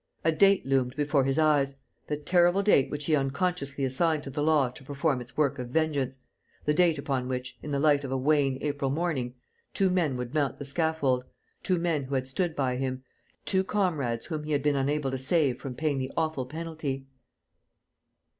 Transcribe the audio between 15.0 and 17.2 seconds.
to save from paying the awful penalty....